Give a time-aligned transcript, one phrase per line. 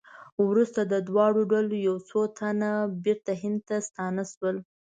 [0.47, 2.71] وروسته د دواړو ډلو یو څو تنه
[3.03, 4.57] بېرته هند ته ستانه شول.